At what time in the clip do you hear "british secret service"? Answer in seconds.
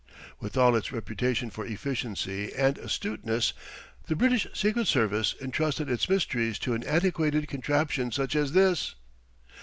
4.15-5.35